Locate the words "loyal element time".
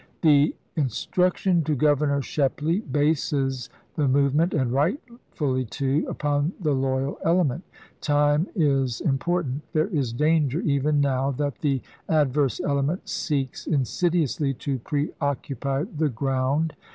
6.73-8.47